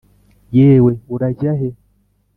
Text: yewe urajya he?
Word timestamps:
yewe 0.55 0.91
urajya 1.13 1.51
he? 1.59 1.69